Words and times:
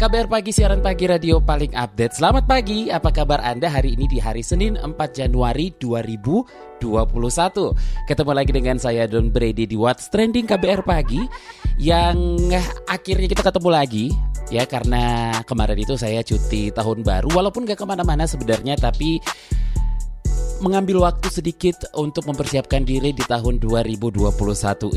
KBR 0.00 0.32
Pagi, 0.32 0.48
siaran 0.48 0.80
pagi 0.80 1.04
radio 1.04 1.44
paling 1.44 1.76
update. 1.76 2.16
Selamat 2.16 2.48
pagi, 2.48 2.88
apa 2.88 3.12
kabar 3.12 3.36
Anda 3.44 3.68
hari 3.68 4.00
ini 4.00 4.08
di 4.08 4.16
hari 4.16 4.40
Senin 4.40 4.80
4 4.80 4.96
Januari 5.12 5.76
2021. 5.76 6.80
Ketemu 8.08 8.32
lagi 8.32 8.48
dengan 8.48 8.80
saya 8.80 9.04
Don 9.04 9.28
Brady 9.28 9.68
di 9.68 9.76
What's 9.76 10.08
Trending 10.08 10.48
KBR 10.48 10.88
Pagi 10.88 11.20
yang 11.76 12.16
akhirnya 12.88 13.28
kita 13.28 13.44
ketemu 13.44 13.68
lagi 13.68 14.08
ya 14.48 14.64
karena 14.64 15.36
kemarin 15.44 15.76
itu 15.76 15.92
saya 16.00 16.24
cuti 16.24 16.72
tahun 16.72 17.04
baru 17.04 17.28
walaupun 17.36 17.68
gak 17.68 17.76
ke 17.76 17.84
mana-mana 17.84 18.24
sebenarnya 18.24 18.80
tapi 18.80 19.20
mengambil 20.60 21.04
waktu 21.08 21.28
sedikit 21.32 21.88
untuk 21.96 22.28
mempersiapkan 22.28 22.84
diri 22.84 23.10
di 23.10 23.24
tahun 23.24 23.58
2021 23.58 24.30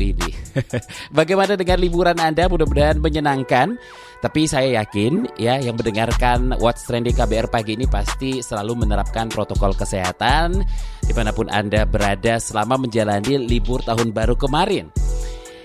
ini. 0.00 0.30
Bagaimana 1.18 1.56
dengan 1.56 1.80
liburan 1.80 2.16
Anda? 2.20 2.46
Mudah-mudahan 2.46 3.00
menyenangkan. 3.00 3.80
Tapi 4.24 4.48
saya 4.48 4.80
yakin 4.80 5.36
ya 5.36 5.60
yang 5.60 5.76
mendengarkan 5.76 6.56
What's 6.56 6.88
Trending 6.88 7.12
KBR 7.12 7.52
pagi 7.52 7.76
ini 7.76 7.84
pasti 7.84 8.40
selalu 8.40 8.84
menerapkan 8.86 9.28
protokol 9.28 9.76
kesehatan 9.76 10.64
di 11.04 11.12
mana 11.12 11.36
pun 11.36 11.52
Anda 11.52 11.84
berada 11.84 12.40
selama 12.40 12.80
menjalani 12.80 13.36
libur 13.36 13.84
tahun 13.84 14.16
baru 14.16 14.32
kemarin. 14.40 14.88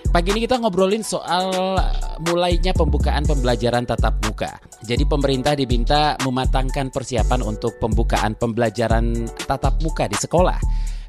Pagi 0.10 0.34
ini 0.34 0.42
kita 0.42 0.58
ngobrolin 0.58 1.06
soal 1.06 1.78
mulainya 2.26 2.74
pembukaan 2.74 3.30
pembelajaran 3.30 3.86
tatap 3.86 4.18
muka. 4.26 4.58
Jadi 4.82 5.06
pemerintah 5.06 5.54
diminta 5.54 6.18
mematangkan 6.26 6.90
persiapan 6.90 7.46
untuk 7.46 7.78
pembukaan 7.78 8.34
pembelajaran 8.34 9.30
tatap 9.46 9.78
muka 9.86 10.10
di 10.10 10.18
sekolah. 10.18 10.58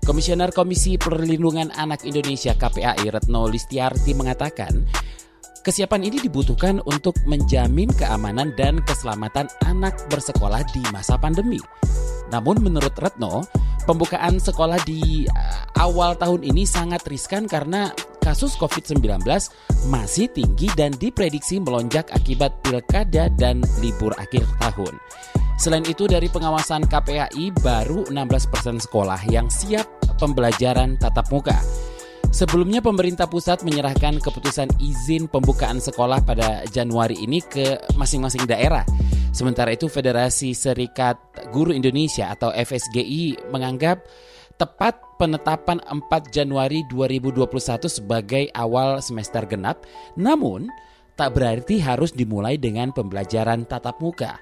Komisioner 0.04 0.52
Komisi 0.52 1.00
Perlindungan 1.00 1.72
Anak 1.72 2.04
Indonesia 2.04 2.52
KPAI 2.52 3.08
Retno 3.08 3.48
Listiarti 3.48 4.12
mengatakan, 4.12 4.84
Kesiapan 5.60 6.08
ini 6.08 6.24
dibutuhkan 6.24 6.80
untuk 6.88 7.12
menjamin 7.28 7.92
keamanan 7.92 8.56
dan 8.56 8.80
keselamatan 8.80 9.44
anak 9.68 9.92
bersekolah 10.08 10.64
di 10.72 10.80
masa 10.88 11.20
pandemi. 11.20 11.60
Namun 12.32 12.64
menurut 12.64 12.96
Retno, 12.96 13.44
pembukaan 13.84 14.40
sekolah 14.40 14.80
di 14.88 15.28
uh, 15.28 15.84
awal 15.84 16.16
tahun 16.16 16.48
ini 16.48 16.64
sangat 16.64 17.04
riskan 17.04 17.44
karena 17.44 17.92
kasus 18.24 18.56
COVID-19 18.56 19.20
masih 19.92 20.32
tinggi 20.32 20.72
dan 20.80 20.96
diprediksi 20.96 21.60
melonjak 21.60 22.08
akibat 22.08 22.56
pilkada 22.64 23.28
dan 23.36 23.60
libur 23.84 24.16
akhir 24.16 24.48
tahun. 24.64 24.96
Selain 25.60 25.84
itu 25.84 26.08
dari 26.08 26.32
pengawasan 26.32 26.88
KPAI 26.88 27.52
baru 27.60 28.08
16% 28.08 28.80
sekolah 28.80 29.20
yang 29.28 29.52
siap 29.52 29.84
pembelajaran 30.16 30.96
tatap 30.96 31.28
muka. 31.28 31.60
Sebelumnya 32.30 32.78
pemerintah 32.78 33.26
pusat 33.26 33.66
menyerahkan 33.66 34.22
keputusan 34.22 34.70
izin 34.78 35.26
pembukaan 35.26 35.82
sekolah 35.82 36.22
pada 36.22 36.62
Januari 36.70 37.18
ini 37.18 37.42
ke 37.42 37.74
masing-masing 37.98 38.46
daerah. 38.46 38.86
Sementara 39.34 39.74
itu 39.74 39.90
Federasi 39.90 40.54
Serikat 40.54 41.18
Guru 41.50 41.74
Indonesia 41.74 42.30
atau 42.30 42.54
FSGI 42.54 43.50
menganggap 43.50 44.06
tepat 44.62 45.02
penetapan 45.18 45.82
4 45.82 46.30
Januari 46.30 46.86
2021 46.86 47.90
sebagai 47.90 48.46
awal 48.54 49.02
semester 49.02 49.42
genap, 49.50 49.82
namun 50.14 50.70
tak 51.18 51.34
berarti 51.34 51.82
harus 51.82 52.14
dimulai 52.14 52.56
dengan 52.62 52.94
pembelajaran 52.94 53.66
tatap 53.66 53.98
muka. 53.98 54.38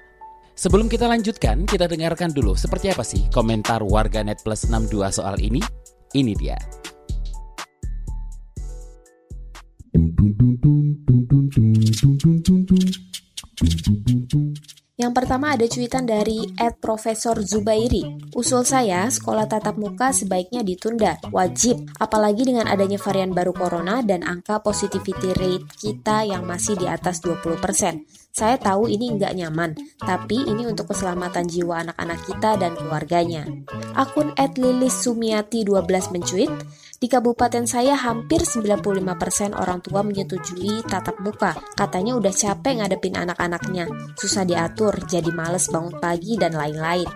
Sebelum 0.53 0.91
kita 0.91 1.09
lanjutkan, 1.09 1.65
kita 1.65 1.89
dengarkan 1.89 2.35
dulu 2.35 2.53
seperti 2.53 2.93
apa 2.93 3.01
sih 3.01 3.25
komentar 3.33 3.81
warganet 3.81 4.43
plus 4.45 4.67
62 4.67 5.09
soal 5.09 5.39
ini. 5.41 5.63
Ini 6.13 6.33
dia. 6.35 6.59
Yang 14.99 15.15
pertama 15.15 15.55
ada 15.55 15.63
cuitan 15.63 16.03
dari 16.03 16.43
Ed 16.59 16.83
Profesor 16.83 17.39
Zubairi. 17.39 18.19
Usul 18.35 18.67
saya, 18.67 19.07
sekolah 19.07 19.47
tatap 19.47 19.79
muka 19.79 20.11
sebaiknya 20.11 20.59
ditunda. 20.59 21.15
Wajib, 21.31 21.87
apalagi 22.03 22.43
dengan 22.43 22.67
adanya 22.67 22.99
varian 22.99 23.31
baru 23.31 23.55
corona 23.55 24.03
dan 24.03 24.27
angka 24.27 24.59
positivity 24.59 25.31
rate 25.39 25.63
kita 25.79 26.27
yang 26.27 26.43
masih 26.43 26.75
di 26.75 26.91
atas 26.91 27.23
20%. 27.23 28.03
Saya 28.35 28.59
tahu 28.59 28.91
ini 28.91 29.15
nggak 29.15 29.39
nyaman, 29.39 29.71
tapi 30.03 30.43
ini 30.43 30.67
untuk 30.67 30.91
keselamatan 30.91 31.47
jiwa 31.47 31.87
anak-anak 31.87 32.19
kita 32.27 32.59
dan 32.59 32.75
keluarganya. 32.75 33.47
Akun 33.95 34.35
Ed 34.35 34.59
Lilis 34.59 34.99
Sumiati 34.99 35.63
12 35.63 36.11
mencuit, 36.11 36.51
di 36.99 37.07
kabupaten 37.07 37.63
saya 37.63 37.95
hampir 37.95 38.43
95% 38.43 39.55
orang 39.55 39.79
tua 39.79 40.03
menyetujui 40.03 40.83
tatap 40.83 41.15
muka. 41.23 41.55
Katanya 41.79 42.19
udah 42.19 42.33
capek 42.35 42.83
ngadepin 42.83 43.15
anak-anaknya, 43.15 43.87
susah 44.19 44.43
diatur, 44.43 44.91
jadi 45.07 45.31
males 45.31 45.71
bangun 45.71 45.95
pagi 45.95 46.35
dan 46.35 46.59
lain-lain. 46.59 47.07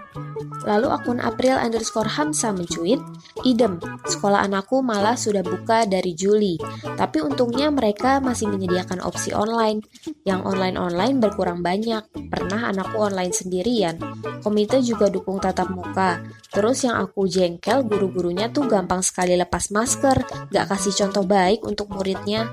Lalu 0.64 0.88
akun 0.88 1.20
April 1.20 1.60
underscore 1.60 2.08
Hamsa 2.08 2.56
mencuit, 2.56 3.04
idem, 3.44 3.84
sekolah 4.08 4.48
anakku 4.48 4.80
malah 4.80 5.20
sudah 5.20 5.44
buka 5.44 5.84
dari 5.84 6.16
Juli. 6.16 6.56
Tapi 6.96 7.20
untungnya 7.20 7.68
mereka 7.68 8.24
masih 8.24 8.48
menyediakan 8.48 9.04
opsi 9.04 9.36
online. 9.36 9.84
Yang 10.24 10.48
online-online 10.48 11.20
berkurang 11.20 11.60
banyak. 11.60 12.08
Pernah 12.32 12.72
anakku 12.72 12.96
online 13.04 13.36
sendirian. 13.36 14.00
Komite 14.44 14.84
juga 14.84 15.08
dukung 15.08 15.40
tatap 15.40 15.72
muka. 15.72 16.20
Terus 16.52 16.84
yang 16.84 17.00
aku 17.00 17.26
jengkel 17.32 17.88
guru-gurunya 17.88 18.52
tuh 18.52 18.68
gampang 18.68 19.00
sekali 19.00 19.40
lepas 19.40 19.72
masker, 19.72 20.52
gak 20.52 20.68
kasih 20.68 20.92
contoh 20.92 21.24
baik 21.24 21.64
untuk 21.64 21.88
muridnya. 21.88 22.52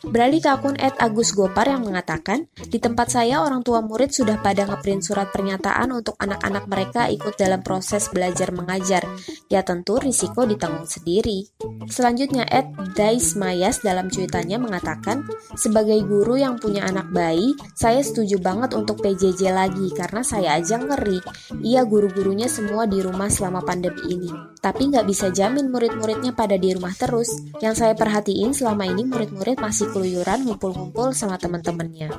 Beralih 0.00 0.40
ke 0.40 0.48
akun 0.48 0.80
Ed 0.80 0.96
Agus 0.96 1.36
Gopar 1.36 1.68
yang 1.68 1.84
mengatakan, 1.84 2.48
di 2.56 2.80
tempat 2.80 3.12
saya 3.12 3.44
orang 3.44 3.60
tua 3.60 3.84
murid 3.84 4.08
sudah 4.08 4.40
pada 4.40 4.64
ngeprint 4.64 5.04
surat 5.04 5.28
pernyataan 5.28 5.92
untuk 5.92 6.16
anak-anak 6.16 6.64
mereka 6.72 7.12
ikut 7.12 7.36
dalam 7.36 7.60
proses 7.60 8.08
belajar 8.08 8.48
mengajar. 8.48 9.04
Ya 9.52 9.60
tentu 9.60 10.00
risiko 10.00 10.48
ditanggung 10.48 10.88
sendiri. 10.88 11.52
Selanjutnya 11.92 12.48
Ed 12.48 12.72
Dais 12.96 13.36
Mayas 13.36 13.84
dalam 13.84 14.08
cuitannya 14.08 14.56
mengatakan, 14.56 15.26
sebagai 15.52 16.00
guru 16.08 16.40
yang 16.40 16.56
punya 16.56 16.88
anak 16.88 17.12
bayi, 17.12 17.52
saya 17.76 18.00
setuju 18.00 18.40
banget 18.40 18.72
untuk 18.72 19.04
PJJ 19.04 19.52
lagi 19.52 19.92
karena 19.92 20.24
saya 20.24 20.56
aja 20.56 20.80
ngeri. 20.80 21.20
Iya 21.60 21.84
guru-gurunya 21.88 22.46
semua 22.46 22.86
di 22.86 23.02
rumah 23.02 23.28
selama 23.32 23.64
pandemi 23.64 24.02
ini. 24.10 24.30
Tapi 24.60 24.92
nggak 24.92 25.06
bisa 25.08 25.32
jamin 25.32 25.72
murid-muridnya 25.72 26.36
pada 26.36 26.60
di 26.60 26.74
rumah 26.76 26.92
terus. 26.94 27.32
Yang 27.64 27.74
saya 27.84 27.94
perhatiin 27.96 28.52
selama 28.52 28.86
ini 28.86 29.08
murid-murid 29.08 29.58
masih 29.58 29.88
keluyuran 29.90 30.44
ngumpul-ngumpul 30.44 31.16
sama 31.16 31.40
teman-temannya. 31.40 32.12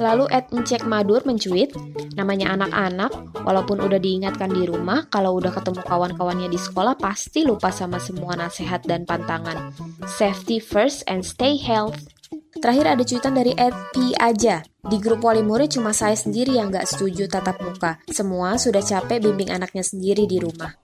Lalu 0.00 0.24
Ed 0.30 0.48
Encek 0.54 0.86
Madur 0.86 1.26
mencuit, 1.26 1.74
namanya 2.14 2.56
anak-anak, 2.56 3.12
walaupun 3.44 3.82
udah 3.84 4.00
diingatkan 4.00 4.48
di 4.48 4.64
rumah, 4.64 5.10
kalau 5.12 5.36
udah 5.36 5.52
ketemu 5.52 5.82
kawan-kawannya 5.84 6.48
di 6.48 6.56
sekolah 6.56 6.96
pasti 6.96 7.44
lupa 7.44 7.68
sama 7.74 7.98
semua 8.00 8.38
nasihat 8.38 8.80
dan 8.86 9.04
pantangan. 9.04 9.74
Safety 10.06 10.62
first 10.62 11.04
and 11.10 11.26
stay 11.26 11.58
health. 11.58 12.00
Terakhir 12.58 12.98
ada 12.98 13.02
cuitan 13.06 13.38
dari 13.38 13.54
Ed 13.54 13.70
P 13.94 14.10
aja. 14.18 14.66
Di 14.82 14.98
grup 14.98 15.22
wali 15.22 15.38
murid 15.38 15.70
cuma 15.70 15.94
saya 15.94 16.18
sendiri 16.18 16.58
yang 16.58 16.74
gak 16.74 16.90
setuju 16.90 17.30
tatap 17.30 17.62
muka. 17.62 18.02
Semua 18.10 18.58
sudah 18.58 18.82
capek 18.82 19.22
bimbing 19.22 19.54
anaknya 19.54 19.86
sendiri 19.86 20.26
di 20.26 20.42
rumah. 20.42 20.74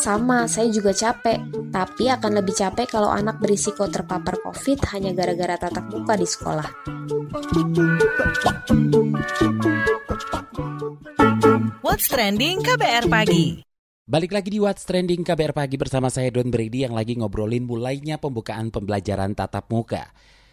Sama, 0.00 0.48
saya 0.48 0.72
juga 0.72 0.96
capek. 0.96 1.68
Tapi 1.68 2.08
akan 2.08 2.40
lebih 2.40 2.56
capek 2.56 2.88
kalau 2.88 3.12
anak 3.12 3.36
berisiko 3.44 3.84
terpapar 3.92 4.40
COVID 4.40 4.88
hanya 4.96 5.12
gara-gara 5.12 5.60
tatap 5.60 5.84
muka 5.92 6.16
di 6.16 6.24
sekolah. 6.24 6.68
What's 11.84 12.08
Trending 12.08 12.64
KBR 12.64 13.12
Pagi. 13.12 13.60
Balik 14.08 14.32
lagi 14.32 14.48
di 14.48 14.58
What's 14.64 14.88
Trending 14.88 15.28
KBR 15.28 15.52
Pagi 15.52 15.76
bersama 15.76 16.08
saya 16.08 16.32
Don 16.32 16.48
Brady 16.48 16.88
yang 16.88 16.96
lagi 16.96 17.20
ngobrolin 17.20 17.68
mulainya 17.68 18.16
pembukaan 18.16 18.72
pembelajaran 18.72 19.36
tatap 19.36 19.68
muka. 19.68 20.08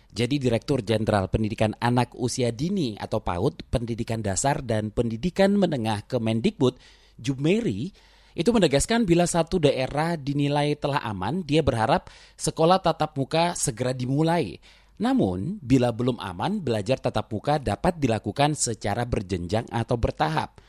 Jadi 0.10 0.42
Direktur 0.42 0.82
Jenderal 0.82 1.30
Pendidikan 1.30 1.78
Anak 1.78 2.18
Usia 2.18 2.50
Dini 2.50 2.98
atau 2.98 3.22
PAUD, 3.22 3.70
Pendidikan 3.70 4.26
Dasar 4.26 4.66
dan 4.66 4.90
Pendidikan 4.90 5.54
Menengah 5.54 6.10
Kemendikbud, 6.10 6.82
Jumeri, 7.22 7.94
itu 8.34 8.50
menegaskan 8.50 9.06
bila 9.06 9.30
satu 9.30 9.62
daerah 9.62 10.18
dinilai 10.18 10.78
telah 10.80 11.02
aman, 11.06 11.46
dia 11.46 11.62
berharap 11.62 12.10
sekolah 12.38 12.82
tatap 12.82 13.14
muka 13.18 13.54
segera 13.54 13.94
dimulai. 13.94 14.58
Namun, 15.00 15.62
bila 15.64 15.96
belum 15.96 16.20
aman, 16.20 16.60
belajar 16.60 17.00
tatap 17.00 17.32
muka 17.32 17.56
dapat 17.60 18.00
dilakukan 18.00 18.56
secara 18.56 19.08
berjenjang 19.08 19.68
atau 19.72 19.96
bertahap. 19.96 20.60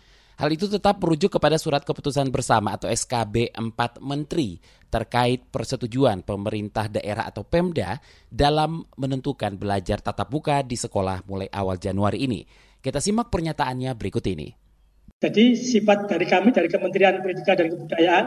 Hal 0.41 0.49
itu 0.57 0.73
tetap 0.73 0.97
merujuk 1.05 1.37
kepada 1.37 1.61
surat 1.61 1.85
keputusan 1.85 2.33
bersama 2.33 2.73
atau 2.73 2.89
SKB 2.89 3.53
4 3.53 4.01
Menteri 4.01 4.57
terkait 4.91 5.47
persetujuan 5.49 6.27
pemerintah 6.27 6.91
daerah 6.91 7.31
atau 7.31 7.47
Pemda 7.47 8.03
dalam 8.27 8.83
menentukan 8.99 9.55
belajar 9.55 10.03
tatap 10.03 10.29
muka 10.35 10.67
di 10.67 10.75
sekolah 10.75 11.25
mulai 11.31 11.47
awal 11.55 11.79
Januari 11.79 12.27
ini. 12.27 12.43
Kita 12.83 12.99
simak 12.99 13.31
pernyataannya 13.31 13.95
berikut 13.95 14.25
ini. 14.27 14.51
Jadi 15.21 15.53
sifat 15.53 16.09
dari 16.09 16.27
kami 16.27 16.49
dari 16.51 16.67
Kementerian 16.67 17.21
Pendidikan 17.21 17.55
dan 17.61 17.69
Kebudayaan 17.71 18.27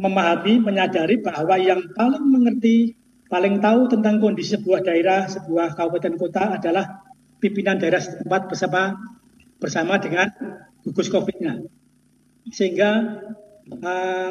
memahami, 0.00 0.60
menyadari 0.64 1.20
bahwa 1.20 1.56
yang 1.60 1.80
paling 1.92 2.24
mengerti, 2.24 2.96
paling 3.28 3.60
tahu 3.60 3.88
tentang 3.88 4.16
kondisi 4.20 4.56
sebuah 4.56 4.80
daerah, 4.80 5.28
sebuah 5.28 5.76
kabupaten 5.76 6.16
kota 6.16 6.56
adalah 6.56 7.04
pimpinan 7.40 7.76
daerah 7.76 8.00
setempat 8.00 8.48
bersama 8.48 8.96
bersama 9.60 10.00
dengan 10.00 10.28
gugus 10.84 11.12
COVID-nya. 11.12 11.64
Sehingga 12.48 13.20
uh, 13.80 14.30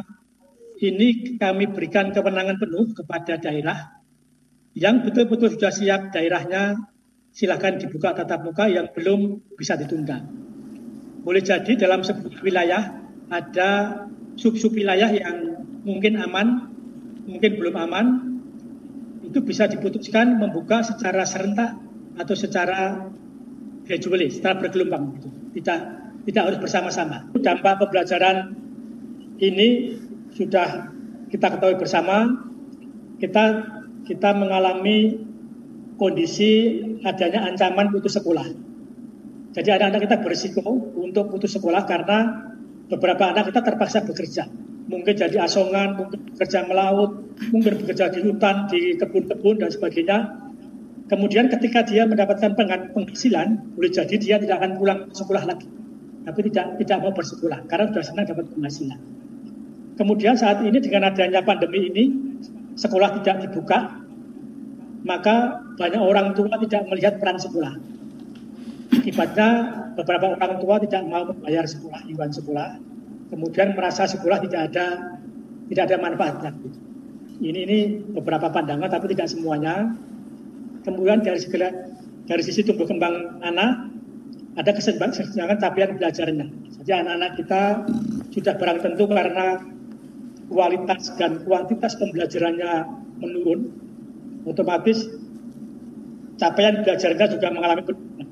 ini 0.79 1.35
kami 1.35 1.67
berikan 1.71 2.15
kewenangan 2.15 2.55
penuh 2.55 2.95
kepada 2.95 3.35
daerah 3.35 3.99
yang 4.77 5.03
betul-betul 5.03 5.59
sudah 5.59 5.73
siap 5.75 6.01
daerahnya 6.15 6.87
silakan 7.35 7.77
dibuka 7.77 8.15
tatap 8.15 8.47
muka 8.47 8.71
yang 8.71 8.89
belum 8.95 9.43
bisa 9.59 9.75
ditunda. 9.75 10.23
Boleh 11.19 11.43
jadi 11.43 11.75
dalam 11.75 12.01
sebuah 12.01 12.41
wilayah 12.41 12.95
ada 13.27 13.69
sub-sub 14.39 14.71
wilayah 14.73 15.11
yang 15.11 15.67
mungkin 15.83 16.15
aman, 16.15 16.71
mungkin 17.27 17.59
belum 17.59 17.75
aman, 17.75 18.07
itu 19.27 19.43
bisa 19.43 19.67
diputuskan 19.67 20.39
membuka 20.39 20.81
secara 20.81 21.27
serentak 21.27 21.75
atau 22.17 22.35
secara 22.39 23.11
gradually, 23.83 24.31
secara 24.31 24.63
bergelombang. 24.63 25.19
Gitu. 25.19 25.29
Tidak 25.59 25.79
tidak 26.29 26.43
harus 26.45 26.59
bersama-sama. 26.63 27.27
Dampak 27.35 27.83
pembelajaran 27.83 28.55
ini 29.39 29.99
sudah 30.33 30.93
kita 31.29 31.47
ketahui 31.57 31.77
bersama. 31.77 32.47
Kita 33.19 33.43
kita 34.07 34.31
mengalami 34.31 35.19
kondisi 35.99 36.79
adanya 37.03 37.45
ancaman 37.51 37.91
putus 37.91 38.15
sekolah. 38.15 38.47
Jadi 39.49 39.69
anak-anak 39.75 40.01
kita 40.07 40.17
berisiko 40.23 40.71
untuk 40.95 41.33
putus 41.33 41.57
sekolah 41.59 41.83
karena 41.83 42.47
beberapa 42.87 43.27
anak 43.27 43.51
kita 43.51 43.59
terpaksa 43.65 44.07
bekerja. 44.07 44.47
Mungkin 44.89 45.13
jadi 45.13 45.45
asongan, 45.45 45.99
mungkin 45.99 46.33
bekerja 46.33 46.65
melaut, 46.65 47.37
mungkin 47.53 47.83
bekerja 47.83 48.09
di 48.09 48.25
hutan, 48.25 48.65
di 48.71 48.97
kebun-kebun 48.97 49.61
dan 49.61 49.69
sebagainya 49.69 50.49
Kemudian 51.09 51.49
ketika 51.49 51.81
dia 51.81 52.05
mendapatkan 52.05 52.53
penghasilan, 52.93 53.73
boleh 53.73 53.89
jadi 53.89 54.15
dia 54.21 54.37
tidak 54.37 54.61
akan 54.61 54.77
pulang 54.77 54.99
sekolah 55.09 55.41
lagi. 55.41 55.65
Tapi 56.21 56.39
tidak 56.53 56.77
tidak 56.85 56.97
mau 57.01 57.09
bersekolah 57.09 57.65
karena 57.65 57.89
sudah 57.89 58.05
senang 58.05 58.25
dapat 58.29 58.45
penghasilan. 58.53 59.18
Kemudian 59.99 60.39
saat 60.39 60.63
ini 60.63 60.79
dengan 60.79 61.11
adanya 61.11 61.43
pandemi 61.43 61.91
ini, 61.91 62.03
sekolah 62.79 63.19
tidak 63.19 63.43
dibuka, 63.43 63.99
maka 65.03 65.59
banyak 65.75 65.99
orang 65.99 66.31
tua 66.39 66.55
tidak 66.55 66.87
melihat 66.87 67.19
peran 67.19 67.35
sekolah. 67.35 67.75
Akibatnya 68.95 69.47
beberapa 69.99 70.39
orang 70.39 70.63
tua 70.63 70.79
tidak 70.79 71.03
mau 71.03 71.27
membayar 71.27 71.67
sekolah, 71.67 72.07
iuran 72.07 72.31
sekolah, 72.31 72.79
kemudian 73.27 73.75
merasa 73.75 74.07
sekolah 74.07 74.39
tidak 74.47 74.71
ada 74.71 75.19
tidak 75.67 75.83
ada 75.91 75.97
manfaatnya. 75.99 76.51
Ini 77.39 77.59
ini 77.67 77.79
beberapa 78.15 78.47
pandangan 78.51 78.87
tapi 78.87 79.11
tidak 79.15 79.31
semuanya 79.31 79.95
kemudian 80.83 81.23
dari 81.23 81.39
segala 81.39 81.71
dari 82.27 82.41
sisi 82.43 82.67
tumbuh 82.67 82.83
kembang 82.83 83.39
anak 83.43 83.87
ada 84.59 84.71
kesenjangan 84.75 85.59
capaian 85.61 85.95
belajarnya. 85.95 86.47
Jadi 86.83 86.91
anak-anak 86.91 87.31
kita 87.39 87.61
sudah 88.35 88.53
barang 88.59 88.79
tentu 88.83 89.07
karena 89.07 89.61
kualitas 90.49 91.13
dan 91.15 91.45
kuantitas 91.45 91.95
pembelajarannya 91.95 92.73
menurun, 93.21 93.59
otomatis 94.49 95.05
capaian 96.41 96.81
belajarnya 96.81 97.25
juga 97.37 97.47
mengalami 97.53 97.83
penurunan. 97.85 98.27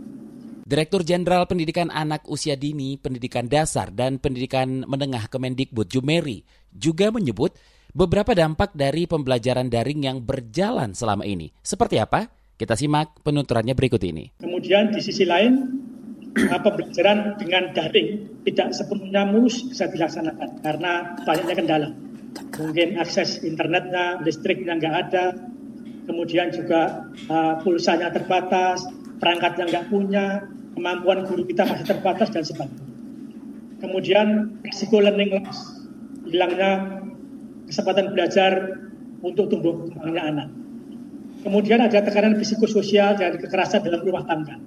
Direktur 0.67 1.01
Jenderal 1.07 1.47
Pendidikan 1.47 1.87
Anak 1.87 2.27
Usia 2.27 2.59
Dini, 2.59 2.99
Pendidikan 2.99 3.47
Dasar, 3.47 3.87
dan 3.95 4.19
Pendidikan 4.19 4.83
Menengah 4.83 5.31
Kemendikbud 5.31 5.87
Jumeri 5.87 6.43
juga 6.75 7.07
menyebut 7.07 7.55
beberapa 7.95 8.35
dampak 8.35 8.75
dari 8.75 9.07
pembelajaran 9.07 9.71
daring 9.71 10.03
yang 10.03 10.17
berjalan 10.19 10.91
selama 10.91 11.23
ini. 11.23 11.55
Seperti 11.63 12.03
apa? 12.03 12.27
Kita 12.57 12.75
simak 12.75 13.21
penuturannya 13.23 13.77
berikut 13.77 14.01
ini. 14.03 14.33
Kemudian 14.41 14.91
di 14.91 14.99
sisi 14.99 15.23
lain, 15.23 15.55
pembelajaran 16.65 17.37
dengan 17.39 17.71
daring 17.71 18.41
tidak 18.43 18.75
sepenuhnya 18.75 19.23
mulus 19.29 19.63
bisa 19.71 19.87
dilaksanakan 19.87 20.49
karena 20.61 20.91
banyaknya 21.23 21.55
kendala. 21.55 21.89
Mungkin 22.37 22.97
akses 22.97 23.41
internetnya, 23.45 24.21
listriknya 24.21 24.77
nggak 24.77 24.95
ada, 25.07 25.25
kemudian 26.09 26.49
juga 26.49 27.09
uh, 27.29 27.59
pulsanya 27.61 28.09
terbatas, 28.09 28.81
perangkatnya 29.21 29.69
nggak 29.69 29.85
punya, 29.89 30.45
kemampuan 30.77 31.25
guru 31.25 31.43
kita 31.45 31.65
masih 31.65 31.85
terbatas 31.85 32.29
dan 32.29 32.45
sebagainya. 32.45 32.85
Kemudian 33.77 34.57
risiko 34.65 34.97
learning 34.97 35.37
loss, 35.37 35.81
hilangnya 36.25 37.01
kesempatan 37.69 38.13
belajar 38.13 38.81
untuk 39.21 39.49
tumbuh 39.53 39.85
kembangnya 39.89 40.23
anak. 40.25 40.49
Kemudian 41.45 41.79
ada 41.85 42.01
tekanan 42.01 42.41
psikososial 42.41 43.17
dan 43.17 43.37
kekerasan 43.37 43.85
dalam 43.85 44.01
rumah 44.01 44.25
tangga. 44.25 44.57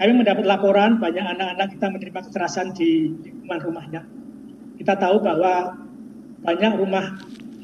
Kami 0.00 0.12
mendapat 0.16 0.48
laporan 0.48 0.96
banyak 0.96 1.20
anak-anak 1.20 1.76
kita 1.76 1.86
menerima 1.92 2.20
kekerasan 2.32 2.72
di 2.72 3.12
lingkungan 3.20 3.60
rumahnya. 3.60 4.00
Kita 4.80 4.96
tahu 4.96 5.20
bahwa 5.20 5.76
banyak 6.40 6.72
rumah 6.80 7.20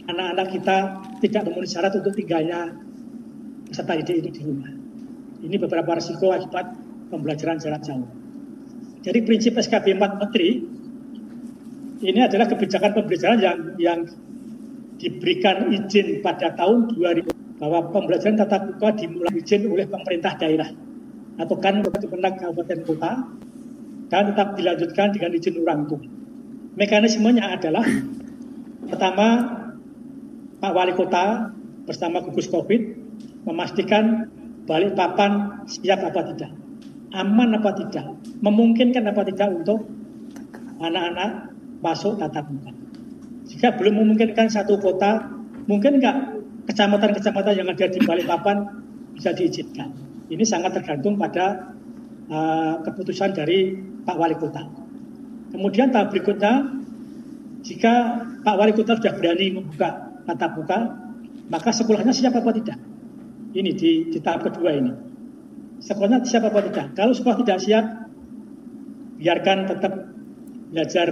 anak-anak 0.07 0.49
kita 0.53 0.77
tidak 1.25 1.43
memenuhi 1.49 1.69
syarat 1.69 1.93
untuk 1.99 2.15
tinggalnya 2.15 2.77
peserta 3.67 3.93
didik 3.99 4.17
itu 4.23 4.31
di 4.31 4.43
rumah. 4.47 4.71
Ini 5.43 5.57
beberapa 5.61 5.99
risiko 5.99 6.33
akibat 6.33 6.67
pembelajaran 7.11 7.59
jarak 7.59 7.83
jauh. 7.83 8.07
Jadi 9.03 9.19
prinsip 9.23 9.55
SKB 9.59 9.99
4 9.99 10.23
Menteri 10.23 10.49
ini 12.07 12.21
adalah 12.21 12.47
kebijakan 12.51 12.91
pembelajaran 12.93 13.39
yang 13.41 13.59
yang 13.81 14.01
diberikan 14.97 15.73
izin 15.73 16.25
pada 16.25 16.53
tahun 16.57 16.93
2000 16.97 17.61
bahwa 17.61 17.89
pembelajaran 17.93 18.37
tatap 18.37 18.63
muka 18.69 18.89
dimulai 18.97 19.33
izin 19.41 19.69
oleh 19.69 19.87
pemerintah 19.89 20.37
daerah 20.37 20.69
atau 21.37 21.57
kan 21.61 21.85
kemenang 21.85 22.37
kabupaten 22.41 22.81
kota 22.85 23.13
dan 24.09 24.23
tetap 24.33 24.49
dilanjutkan 24.57 25.13
dengan 25.13 25.31
izin 25.37 25.55
orang 25.65 25.81
tua. 25.89 26.01
Mekanismenya 26.77 27.57
adalah 27.57 27.85
pertama 28.89 29.27
Pak 30.63 30.73
Wali 30.73 30.95
Kota 30.97 31.53
bersama 31.87 32.25
gugus 32.25 32.51
COVID 32.51 32.83
memastikan 33.47 34.27
balik 34.67 34.99
papan 34.99 35.63
siap 35.71 36.03
apa 36.03 36.35
tidak, 36.35 36.51
aman 37.15 37.55
apa 37.55 37.71
tidak, 37.79 38.07
memungkinkan 38.43 39.07
apa 39.07 39.23
tidak 39.31 39.63
untuk 39.63 39.87
anak-anak 40.83 41.55
masuk 41.81 42.19
tatap 42.19 42.51
muka. 42.51 42.75
Jika 43.47 43.79
belum 43.79 44.03
memungkinkan 44.03 44.51
satu 44.51 44.83
kota, 44.83 45.31
mungkin 45.71 46.03
enggak 46.03 46.43
kecamatan-kecamatan 46.67 47.55
yang 47.63 47.69
ada 47.71 47.87
di 47.87 48.03
Balikpapan 48.03 48.57
bisa 49.15 49.31
diizinkan. 49.31 49.95
Ini 50.27 50.43
sangat 50.43 50.83
tergantung 50.83 51.15
pada 51.15 51.71
uh, 52.27 52.83
keputusan 52.83 53.39
dari 53.39 53.79
Pak 54.03 54.17
Wali 54.19 54.35
Kota. 54.35 54.67
Kemudian 55.55 55.95
tahap 55.95 56.11
berikutnya, 56.11 56.76
jika 57.63 57.93
Pak 58.45 58.55
Wali 58.57 58.73
Kota 58.77 58.99
sudah 58.99 59.15
berani 59.17 59.53
membuka 59.55 60.17
tatap 60.27 60.59
muka, 60.59 60.79
maka 61.47 61.71
sekolahnya 61.71 62.13
siap 62.13 62.35
apa 62.35 62.51
tidak? 62.53 62.79
Ini 63.57 63.71
di, 63.73 63.91
di 64.13 64.19
tahap 64.21 64.51
kedua 64.51 64.71
ini. 64.75 64.93
Sekolahnya 65.81 66.27
siap 66.27 66.49
apa 66.49 66.61
tidak? 66.67 66.87
Kalau 66.99 67.13
sekolah 67.15 67.37
tidak 67.41 67.59
siap, 67.63 67.85
biarkan 69.17 69.59
tetap 69.71 69.93
belajar 70.75 71.09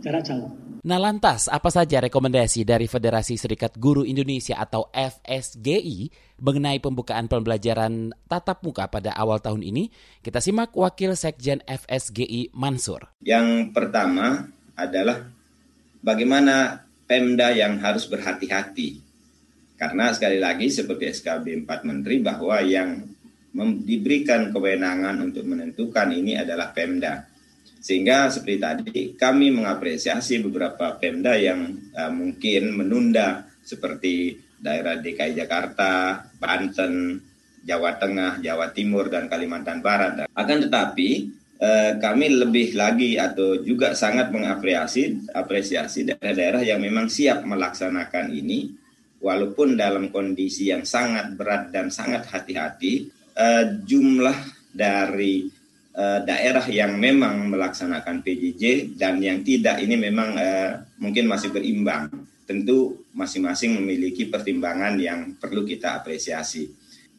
jarak 0.00 0.22
jauh. 0.24 0.50
Nah 0.86 1.02
lantas, 1.02 1.50
apa 1.50 1.66
saja 1.66 1.98
rekomendasi 1.98 2.62
dari 2.62 2.86
Federasi 2.86 3.34
Serikat 3.34 3.74
Guru 3.74 4.06
Indonesia 4.06 4.54
atau 4.54 4.86
FSGI 4.94 6.14
mengenai 6.38 6.78
pembukaan 6.78 7.26
pembelajaran 7.26 8.14
tatap 8.30 8.62
muka 8.62 8.86
pada 8.86 9.10
awal 9.18 9.42
tahun 9.42 9.66
ini? 9.66 9.90
Kita 10.22 10.38
simak 10.38 10.70
Wakil 10.78 11.18
Sekjen 11.18 11.58
FSGI 11.66 12.54
Mansur. 12.54 13.10
Yang 13.18 13.74
pertama 13.74 14.46
adalah 14.78 15.35
bagaimana 16.06 16.86
Pemda 17.06 17.50
yang 17.50 17.82
harus 17.82 18.06
berhati-hati. 18.06 19.02
Karena 19.74 20.14
sekali 20.14 20.38
lagi 20.38 20.70
seperti 20.70 21.10
SKB 21.10 21.66
4 21.66 21.86
Menteri 21.86 22.22
bahwa 22.22 22.62
yang 22.62 23.02
diberikan 23.82 24.54
kewenangan 24.54 25.18
untuk 25.18 25.42
menentukan 25.46 26.14
ini 26.14 26.38
adalah 26.38 26.70
Pemda 26.70 27.36
sehingga 27.86 28.26
seperti 28.34 28.58
tadi 28.58 28.98
kami 29.14 29.54
mengapresiasi 29.54 30.42
beberapa 30.42 30.98
Pemda 30.98 31.38
yang 31.38 31.70
uh, 31.94 32.10
mungkin 32.10 32.74
menunda 32.74 33.46
seperti 33.62 34.34
daerah 34.58 34.98
DKI 34.98 35.38
Jakarta, 35.38 36.18
Banten, 36.34 37.22
Jawa 37.62 37.94
Tengah, 37.94 38.42
Jawa 38.42 38.74
Timur 38.74 39.06
dan 39.06 39.30
Kalimantan 39.30 39.86
Barat. 39.86 40.26
Akan 40.34 40.58
tetapi 40.66 41.30
eh, 41.60 41.92
kami 42.00 42.26
lebih 42.36 42.76
lagi 42.76 43.16
atau 43.16 43.60
juga 43.60 43.92
sangat 43.96 44.32
mengapresiasi 44.32 45.32
apresiasi 45.32 46.08
daerah-daerah 46.08 46.62
yang 46.64 46.80
memang 46.80 47.08
siap 47.08 47.44
melaksanakan 47.44 48.32
ini 48.32 48.72
walaupun 49.20 49.74
dalam 49.74 50.12
kondisi 50.12 50.68
yang 50.70 50.84
sangat 50.84 51.34
berat 51.34 51.72
dan 51.72 51.88
sangat 51.88 52.28
hati-hati 52.28 53.08
eh, 53.36 53.64
jumlah 53.84 54.38
dari 54.72 55.48
eh, 55.96 56.20
daerah 56.22 56.64
yang 56.68 57.00
memang 57.00 57.48
melaksanakan 57.48 58.20
PJJ 58.20 58.94
dan 59.00 59.18
yang 59.18 59.40
tidak 59.40 59.80
ini 59.80 59.96
memang 59.96 60.36
eh, 60.36 60.72
mungkin 61.00 61.24
masih 61.28 61.52
berimbang 61.52 62.12
tentu 62.46 63.10
masing-masing 63.10 63.74
memiliki 63.82 64.30
pertimbangan 64.30 64.94
yang 65.02 65.34
perlu 65.34 65.66
kita 65.66 65.98
apresiasi. 65.98 66.70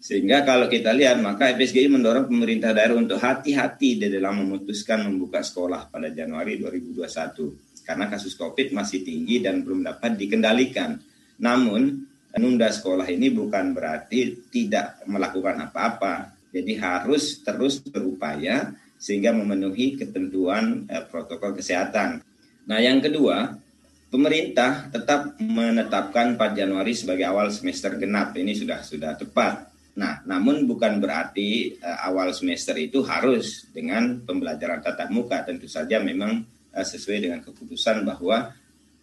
Sehingga 0.07 0.47
kalau 0.47 0.71
kita 0.71 0.95
lihat 0.95 1.19
maka 1.19 1.51
FSGI 1.51 1.91
mendorong 1.91 2.31
pemerintah 2.31 2.71
daerah 2.71 2.95
untuk 2.95 3.19
hati-hati 3.19 3.99
di 3.99 4.07
dalam 4.07 4.39
memutuskan 4.39 5.03
membuka 5.03 5.43
sekolah 5.43 5.91
pada 5.91 6.07
Januari 6.15 6.55
2021 6.55 7.83
karena 7.83 8.07
kasus 8.07 8.39
Covid 8.39 8.71
masih 8.71 9.03
tinggi 9.03 9.43
dan 9.43 9.67
belum 9.67 9.83
dapat 9.83 10.15
dikendalikan. 10.15 10.95
Namun 11.43 12.07
menunda 12.31 12.71
sekolah 12.71 13.03
ini 13.11 13.35
bukan 13.35 13.75
berarti 13.75 14.47
tidak 14.47 15.03
melakukan 15.11 15.67
apa-apa. 15.67 16.31
Jadi 16.55 16.79
harus 16.79 17.43
terus 17.43 17.83
berupaya 17.83 18.71
sehingga 18.95 19.35
memenuhi 19.35 19.99
ketentuan 19.99 20.87
eh, 20.87 21.03
protokol 21.03 21.51
kesehatan. 21.51 22.23
Nah, 22.63 22.79
yang 22.79 23.03
kedua, 23.03 23.59
pemerintah 24.07 24.87
tetap 24.87 25.35
menetapkan 25.35 26.39
4 26.39 26.55
Januari 26.55 26.95
sebagai 26.95 27.27
awal 27.27 27.51
semester 27.51 27.99
genap. 27.99 28.31
Ini 28.39 28.55
sudah 28.55 28.79
sudah 28.79 29.19
tepat. 29.19 29.76
Nah, 29.97 30.21
namun 30.29 30.69
bukan 30.69 31.01
berarti 31.01 31.73
uh, 31.81 32.05
awal 32.05 32.29
semester 32.29 32.77
itu 32.77 33.01
harus 33.01 33.65
dengan 33.73 34.21
pembelajaran 34.21 34.85
tatap 34.85 35.09
muka. 35.09 35.41
Tentu 35.41 35.65
saja 35.65 35.97
memang 35.97 36.45
uh, 36.73 36.85
sesuai 36.85 37.25
dengan 37.25 37.39
keputusan 37.41 38.05
bahwa 38.05 38.53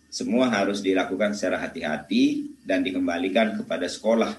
semua 0.06 0.46
harus 0.46 0.78
dilakukan 0.78 1.34
secara 1.34 1.58
hati-hati 1.66 2.54
dan 2.62 2.86
dikembalikan 2.86 3.58
kepada 3.58 3.90
sekolah 3.90 4.30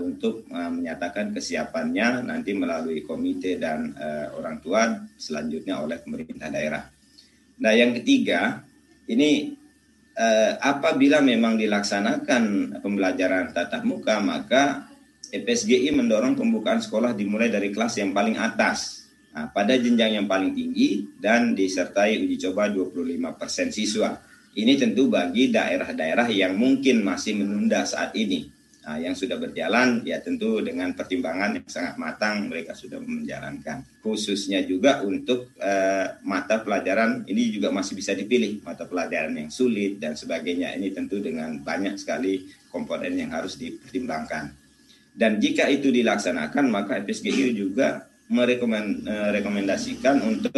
untuk 0.00 0.48
uh, 0.52 0.68
menyatakan 0.68 1.32
kesiapannya 1.32 2.24
nanti 2.24 2.52
melalui 2.52 3.00
komite 3.04 3.56
dan 3.56 3.96
uh, 3.96 4.36
orang 4.36 4.60
tua 4.60 4.92
selanjutnya 5.16 5.80
oleh 5.80 6.04
pemerintah 6.04 6.52
daerah. 6.52 6.84
Nah, 7.64 7.72
yang 7.72 7.96
ketiga, 7.96 8.64
ini 9.08 9.54
eh, 10.16 10.52
apabila 10.60 11.24
memang 11.24 11.56
dilaksanakan 11.56 12.76
pembelajaran 12.82 13.54
tatap 13.54 13.82
muka 13.86 14.18
maka 14.18 14.91
FSGI 15.32 15.88
mendorong 15.96 16.36
pembukaan 16.36 16.84
sekolah 16.84 17.16
dimulai 17.16 17.48
dari 17.48 17.72
kelas 17.72 17.96
yang 17.96 18.12
paling 18.12 18.36
atas 18.36 19.08
nah, 19.32 19.48
pada 19.48 19.72
jenjang 19.80 20.20
yang 20.20 20.26
paling 20.28 20.52
tinggi 20.52 21.08
dan 21.16 21.56
disertai 21.56 22.20
uji 22.20 22.36
coba 22.48 22.68
25% 22.68 23.72
siswa. 23.72 24.20
Ini 24.52 24.76
tentu 24.76 25.08
bagi 25.08 25.48
daerah-daerah 25.48 26.28
yang 26.28 26.60
mungkin 26.60 27.00
masih 27.00 27.40
menunda 27.40 27.88
saat 27.88 28.12
ini. 28.12 28.52
Nah, 28.82 28.98
yang 29.00 29.16
sudah 29.16 29.40
berjalan 29.40 30.04
ya 30.04 30.20
tentu 30.20 30.60
dengan 30.60 30.92
pertimbangan 30.92 31.56
yang 31.56 31.64
sangat 31.70 31.96
matang 31.96 32.52
mereka 32.52 32.76
sudah 32.76 33.00
menjalankan. 33.00 33.80
Khususnya 34.04 34.60
juga 34.68 35.00
untuk 35.00 35.56
uh, 35.56 36.20
mata 36.26 36.60
pelajaran 36.60 37.24
ini 37.24 37.48
juga 37.48 37.72
masih 37.72 37.96
bisa 37.96 38.12
dipilih 38.12 38.60
mata 38.60 38.84
pelajaran 38.84 39.32
yang 39.38 39.48
sulit 39.48 39.96
dan 39.96 40.12
sebagainya. 40.18 40.76
Ini 40.76 40.92
tentu 40.92 41.22
dengan 41.22 41.56
banyak 41.62 41.96
sekali 41.96 42.44
komponen 42.68 43.16
yang 43.16 43.32
harus 43.32 43.56
dipertimbangkan. 43.56 44.61
Dan 45.12 45.38
jika 45.38 45.68
itu 45.68 45.92
dilaksanakan 45.92 46.72
maka 46.72 46.96
FSGU 47.04 47.52
juga 47.52 48.08
merekomendasikan 48.32 50.24
untuk 50.24 50.56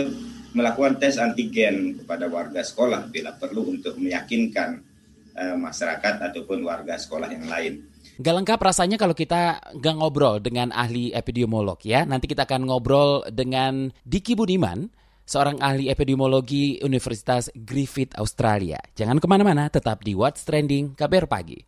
melakukan 0.54 1.02
tes 1.02 1.18
antigen 1.18 1.99
kepada 1.99 2.30
warga 2.30 2.62
sekolah 2.62 3.11
bila 3.11 3.34
perlu 3.34 3.75
untuk 3.75 3.99
meyakinkan 3.99 4.78
uh, 5.34 5.58
masyarakat 5.58 6.23
ataupun 6.30 6.62
warga 6.62 6.94
sekolah 6.94 7.26
yang 7.26 7.50
lain. 7.50 7.82
Gak 8.23 8.30
lengkap 8.30 8.62
rasanya 8.62 8.94
kalau 8.94 9.11
kita 9.11 9.58
gak 9.75 9.96
ngobrol 9.99 10.38
dengan 10.38 10.70
ahli 10.70 11.11
epidemiolog 11.11 11.82
ya. 11.82 12.06
Nanti 12.06 12.30
kita 12.30 12.46
akan 12.46 12.70
ngobrol 12.70 13.26
dengan 13.26 13.90
Diki 14.06 14.38
Budiman, 14.38 14.87
seorang 15.26 15.58
ahli 15.58 15.90
epidemiologi 15.90 16.78
Universitas 16.78 17.50
Griffith 17.58 18.14
Australia. 18.14 18.78
Jangan 18.94 19.18
ke 19.18 19.26
mana-mana, 19.26 19.66
tetap 19.66 20.06
di 20.06 20.14
What's 20.14 20.46
Trending 20.46 20.94
KBR 20.94 21.26
Pagi. 21.26 21.58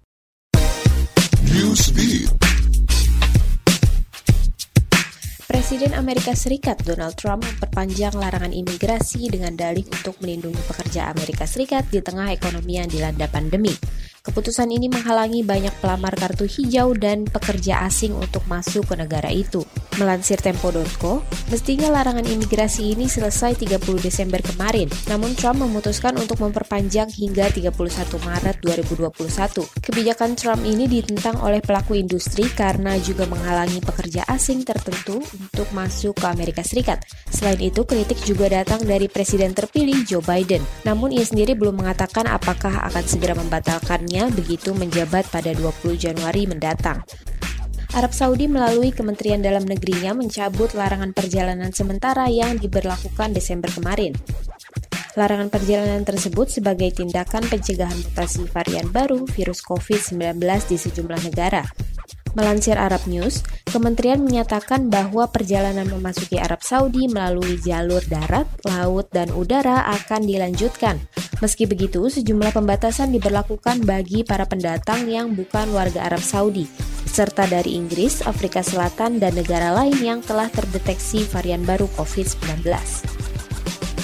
Presiden 5.66 5.98
Amerika 5.98 6.30
Serikat 6.30 6.78
Donald 6.86 7.18
Trump 7.18 7.42
memperpanjang 7.42 8.14
larangan 8.14 8.54
imigrasi 8.54 9.26
dengan 9.26 9.58
dalih 9.58 9.82
untuk 9.90 10.14
melindungi 10.22 10.62
pekerja 10.62 11.10
Amerika 11.10 11.42
Serikat 11.42 11.90
di 11.90 11.98
tengah 11.98 12.30
ekonomi 12.30 12.78
yang 12.78 12.86
dilanda 12.86 13.26
pandemi. 13.26 13.74
Keputusan 14.22 14.70
ini 14.70 14.86
menghalangi 14.86 15.42
banyak 15.42 15.74
pelamar 15.82 16.14
kartu 16.14 16.46
hijau 16.46 16.94
dan 16.94 17.26
pekerja 17.26 17.82
asing 17.82 18.14
untuk 18.14 18.46
masuk 18.46 18.86
ke 18.86 18.94
negara 18.94 19.26
itu. 19.34 19.65
Melansir 19.96 20.36
Tempo.co, 20.36 21.24
mestinya 21.48 21.88
larangan 21.88 22.28
imigrasi 22.28 22.92
ini 22.92 23.08
selesai 23.08 23.56
30 23.56 23.80
Desember 23.96 24.44
kemarin, 24.44 24.92
namun 25.08 25.32
Trump 25.32 25.64
memutuskan 25.64 26.12
untuk 26.20 26.36
memperpanjang 26.44 27.08
hingga 27.08 27.48
31 27.48 27.72
Maret 28.20 28.56
2021. 28.60 29.64
Kebijakan 29.80 30.36
Trump 30.36 30.62
ini 30.68 30.84
ditentang 30.84 31.40
oleh 31.40 31.64
pelaku 31.64 31.96
industri 31.96 32.44
karena 32.52 33.00
juga 33.00 33.24
menghalangi 33.24 33.80
pekerja 33.80 34.28
asing 34.28 34.68
tertentu 34.68 35.24
untuk 35.24 35.68
masuk 35.72 36.12
ke 36.20 36.26
Amerika 36.28 36.60
Serikat. 36.60 37.00
Selain 37.32 37.56
itu, 37.56 37.88
kritik 37.88 38.20
juga 38.20 38.52
datang 38.52 38.84
dari 38.84 39.08
Presiden 39.08 39.56
terpilih 39.56 40.04
Joe 40.04 40.20
Biden. 40.20 40.60
Namun 40.84 41.16
ia 41.16 41.24
sendiri 41.24 41.56
belum 41.56 41.80
mengatakan 41.80 42.28
apakah 42.28 42.84
akan 42.92 43.04
segera 43.08 43.32
membatalkannya 43.32 44.28
begitu 44.36 44.76
menjabat 44.76 45.24
pada 45.32 45.56
20 45.56 45.96
Januari 45.96 46.44
mendatang. 46.44 47.00
Arab 47.94 48.10
Saudi 48.10 48.50
melalui 48.50 48.90
Kementerian 48.90 49.38
Dalam 49.38 49.62
Negerinya 49.62 50.16
mencabut 50.16 50.74
larangan 50.74 51.14
perjalanan 51.14 51.70
sementara 51.70 52.26
yang 52.26 52.58
diberlakukan 52.58 53.30
Desember 53.30 53.70
kemarin. 53.70 54.16
Larangan 55.16 55.48
perjalanan 55.48 56.02
tersebut 56.04 56.50
sebagai 56.50 56.92
tindakan 56.92 57.46
pencegahan 57.46 57.96
mutasi 57.96 58.44
varian 58.50 58.90
baru 58.90 59.24
virus 59.24 59.64
COVID-19 59.64 60.42
di 60.68 60.76
sejumlah 60.76 61.20
negara. 61.24 61.64
Melansir 62.36 62.76
Arab 62.76 63.00
News, 63.08 63.40
kementerian 63.64 64.20
menyatakan 64.20 64.92
bahwa 64.92 65.24
perjalanan 65.32 65.88
memasuki 65.88 66.36
Arab 66.36 66.60
Saudi 66.60 67.08
melalui 67.08 67.56
jalur 67.56 68.04
darat, 68.04 68.44
laut, 68.68 69.08
dan 69.08 69.32
udara 69.32 69.88
akan 69.96 70.28
dilanjutkan. 70.28 71.00
Meski 71.40 71.64
begitu, 71.64 72.04
sejumlah 72.12 72.52
pembatasan 72.52 73.08
diberlakukan 73.16 73.88
bagi 73.88 74.20
para 74.20 74.44
pendatang 74.44 75.08
yang 75.08 75.32
bukan 75.32 75.72
warga 75.72 76.12
Arab 76.12 76.20
Saudi, 76.20 76.68
serta 77.16 77.48
dari 77.48 77.80
Inggris, 77.80 78.20
Afrika 78.28 78.60
Selatan, 78.60 79.16
dan 79.16 79.32
negara 79.32 79.72
lain 79.72 79.96
yang 80.04 80.20
telah 80.20 80.52
terdeteksi 80.52 81.24
varian 81.32 81.64
baru 81.64 81.88
COVID-19. 81.96 82.68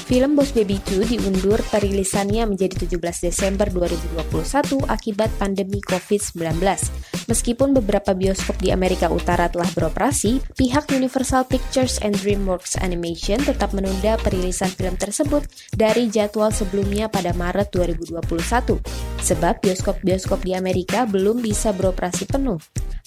Film 0.08 0.36
Boss 0.36 0.52
Baby 0.52 0.76
2 0.88 1.08
diundur 1.08 1.56
perilisannya 1.72 2.44
menjadi 2.44 2.84
17 2.84 3.32
Desember 3.32 3.68
2021 3.68 4.84
akibat 4.88 5.32
pandemi 5.40 5.80
COVID-19. 5.84 6.60
Meskipun 7.32 7.72
beberapa 7.72 8.12
bioskop 8.12 8.60
di 8.60 8.74
Amerika 8.76 9.08
Utara 9.08 9.48
telah 9.48 9.68
beroperasi, 9.72 10.42
pihak 10.52 10.92
Universal 10.92 11.48
Pictures 11.48 11.96
and 12.04 12.12
DreamWorks 12.20 12.76
Animation 12.84 13.40
tetap 13.40 13.72
menunda 13.72 14.20
perilisan 14.20 14.68
film 14.68 15.00
tersebut 15.00 15.48
dari 15.72 16.12
jadwal 16.12 16.52
sebelumnya 16.52 17.08
pada 17.08 17.32
Maret 17.32 17.72
2021, 17.72 18.84
sebab 19.22 19.54
bioskop-bioskop 19.64 20.44
di 20.44 20.52
Amerika 20.52 21.08
belum 21.08 21.40
bisa 21.40 21.72
beroperasi 21.72 22.28
penuh. 22.28 22.60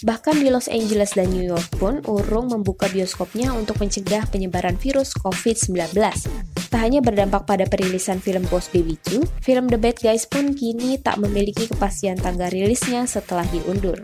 Bahkan 0.03 0.43
di 0.43 0.51
Los 0.51 0.67
Angeles 0.67 1.15
dan 1.15 1.31
New 1.31 1.47
York 1.47 1.79
pun 1.79 2.03
urung 2.03 2.51
membuka 2.51 2.91
bioskopnya 2.91 3.55
untuk 3.55 3.79
mencegah 3.79 4.27
penyebaran 4.27 4.75
virus 4.75 5.15
COVID-19. 5.15 5.95
Tak 6.67 6.81
hanya 6.83 6.99
berdampak 6.99 7.47
pada 7.47 7.63
perilisan 7.63 8.19
film 8.19 8.43
Boss 8.51 8.67
Baby 8.67 8.99
2, 9.07 9.23
film 9.39 9.71
The 9.71 9.79
Bad 9.79 10.03
Guys 10.03 10.27
pun 10.27 10.51
kini 10.51 10.99
tak 10.99 11.23
memiliki 11.23 11.71
kepastian 11.71 12.19
tanggal 12.19 12.51
rilisnya 12.51 13.07
setelah 13.07 13.47
diundur. 13.47 14.03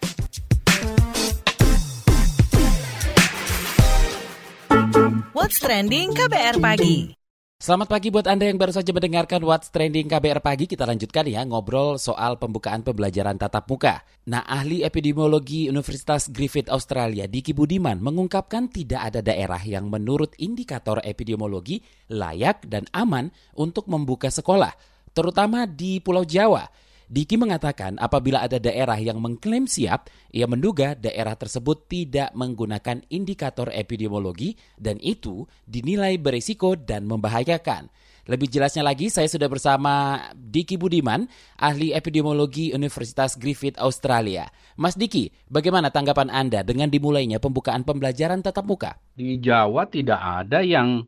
What's 5.36 5.60
Trending 5.60 6.15
KBR 6.15 6.63
Pagi. 6.63 7.20
Selamat 7.61 7.93
pagi 7.93 8.09
buat 8.09 8.25
Anda 8.25 8.49
yang 8.49 8.57
baru 8.57 8.73
saja 8.73 8.89
mendengarkan 8.89 9.45
What's 9.45 9.69
Trending 9.69 10.09
KBR 10.09 10.41
Pagi. 10.41 10.65
Kita 10.65 10.81
lanjutkan 10.81 11.29
ya 11.29 11.45
ngobrol 11.45 12.01
soal 12.01 12.41
pembukaan 12.41 12.81
pembelajaran 12.81 13.37
tatap 13.37 13.69
muka. 13.69 14.01
Nah, 14.25 14.41
ahli 14.49 14.81
epidemiologi 14.81 15.69
Universitas 15.69 16.25
Griffith 16.33 16.73
Australia, 16.73 17.29
Diki 17.29 17.53
Budiman, 17.53 18.01
mengungkapkan 18.01 18.65
tidak 18.65 19.13
ada 19.13 19.21
daerah 19.21 19.61
yang 19.61 19.93
menurut 19.93 20.33
indikator 20.41 21.05
epidemiologi 21.05 21.85
layak 22.09 22.65
dan 22.65 22.89
aman 22.97 23.29
untuk 23.53 23.85
membuka 23.85 24.33
sekolah, 24.33 24.73
terutama 25.13 25.69
di 25.69 26.01
Pulau 26.01 26.25
Jawa. 26.25 26.65
Diki 27.11 27.35
mengatakan 27.35 27.99
apabila 27.99 28.39
ada 28.39 28.55
daerah 28.55 28.95
yang 28.95 29.19
mengklaim 29.19 29.67
siap, 29.67 30.07
ia 30.31 30.47
menduga 30.47 30.95
daerah 30.95 31.35
tersebut 31.35 31.91
tidak 31.91 32.31
menggunakan 32.31 33.03
indikator 33.11 33.67
epidemiologi 33.67 34.55
dan 34.79 34.95
itu 35.03 35.43
dinilai 35.67 36.15
berisiko 36.15 36.79
dan 36.79 37.03
membahayakan. 37.11 37.91
Lebih 38.31 38.47
jelasnya 38.47 38.87
lagi, 38.87 39.11
saya 39.11 39.27
sudah 39.27 39.51
bersama 39.51 40.23
Diki 40.31 40.79
Budiman, 40.79 41.27
ahli 41.59 41.91
epidemiologi 41.91 42.71
Universitas 42.71 43.35
Griffith 43.35 43.75
Australia. 43.75 44.47
Mas 44.79 44.95
Diki, 44.95 45.35
bagaimana 45.51 45.91
tanggapan 45.91 46.31
Anda 46.31 46.63
dengan 46.63 46.87
dimulainya 46.87 47.43
pembukaan 47.43 47.83
pembelajaran 47.83 48.39
tatap 48.39 48.63
muka? 48.63 48.95
Di 49.11 49.35
Jawa 49.35 49.83
tidak 49.91 50.47
ada 50.47 50.63
yang 50.63 51.03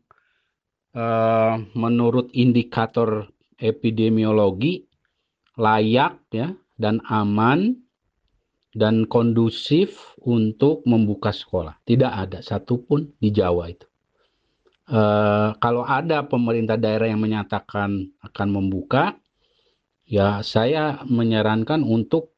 uh, 0.92 1.54
menurut 1.72 2.28
indikator 2.36 3.32
epidemiologi 3.56 4.84
layak 5.54 6.18
ya 6.34 6.54
dan 6.74 6.98
aman 7.06 7.78
dan 8.74 9.06
kondusif 9.06 10.18
untuk 10.18 10.82
membuka 10.82 11.30
sekolah. 11.30 11.78
Tidak 11.86 12.10
ada 12.10 12.42
satupun 12.42 13.14
di 13.22 13.30
Jawa 13.30 13.70
itu. 13.70 13.86
E, 14.90 15.00
kalau 15.62 15.86
ada 15.86 16.26
pemerintah 16.26 16.74
daerah 16.74 17.06
yang 17.06 17.22
menyatakan 17.22 18.10
akan 18.18 18.48
membuka, 18.50 19.14
ya 20.02 20.42
saya 20.42 21.06
menyarankan 21.06 21.86
untuk 21.86 22.34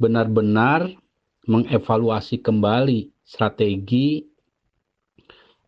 benar-benar 0.00 0.88
mengevaluasi 1.44 2.40
kembali 2.40 3.12
strategi 3.20 4.24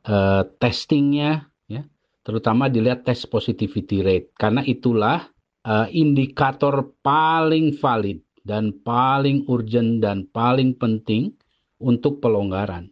e, 0.09 0.17
testingnya, 0.57 1.53
ya, 1.69 1.85
terutama 2.25 2.73
dilihat 2.73 3.05
tes 3.05 3.29
positivity 3.29 4.01
rate, 4.01 4.33
karena 4.41 4.65
itulah 4.65 5.29
uh, 5.67 5.87
indikator 5.91 6.91
paling 7.03 7.75
valid 7.79 8.23
dan 8.43 8.75
paling 8.83 9.47
urgent 9.47 10.03
dan 10.03 10.27
paling 10.31 10.75
penting 10.75 11.35
untuk 11.83 12.23
pelonggaran. 12.23 12.91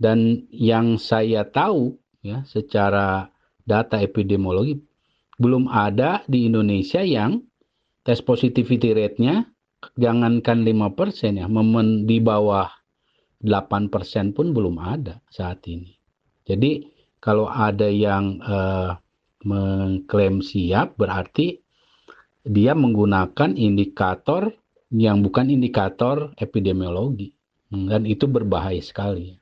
Dan 0.00 0.48
yang 0.48 0.96
saya 0.96 1.44
tahu 1.44 1.96
ya 2.24 2.44
secara 2.48 3.28
data 3.64 4.00
epidemiologi 4.00 4.80
belum 5.40 5.68
ada 5.68 6.24
di 6.28 6.48
Indonesia 6.48 7.00
yang 7.00 7.40
tes 8.04 8.20
positivity 8.24 8.92
rate-nya 8.96 9.44
jangankan 9.96 10.64
5% 10.64 11.40
ya, 11.40 11.48
memen 11.48 12.04
di 12.04 12.20
bawah 12.20 12.68
8% 13.40 14.36
pun 14.36 14.52
belum 14.52 14.76
ada 14.76 15.24
saat 15.32 15.64
ini. 15.68 15.96
Jadi 16.44 16.84
kalau 17.20 17.48
ada 17.48 17.88
yang 17.88 18.40
uh, 18.44 18.96
mengklaim 19.44 20.44
siap 20.44 21.00
berarti 21.00 21.60
dia 22.44 22.72
menggunakan 22.72 23.56
indikator 23.56 24.52
yang 24.90 25.22
bukan 25.22 25.52
indikator 25.52 26.34
epidemiologi. 26.40 27.36
Dan 27.70 28.02
itu 28.02 28.26
berbahaya 28.26 28.82
sekali. 28.82 29.38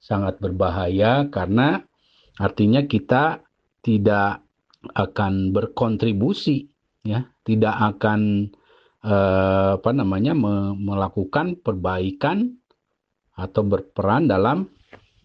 Sangat 0.00 0.40
berbahaya 0.40 1.28
karena 1.28 1.84
artinya 2.40 2.86
kita 2.88 3.44
tidak 3.84 4.40
akan 4.96 5.52
berkontribusi 5.52 6.70
ya, 7.04 7.28
tidak 7.44 7.74
akan 7.74 8.48
eh, 9.04 9.70
apa 9.76 9.90
namanya 9.92 10.32
me 10.32 10.72
melakukan 10.78 11.60
perbaikan 11.60 12.56
atau 13.36 13.62
berperan 13.66 14.30
dalam 14.30 14.72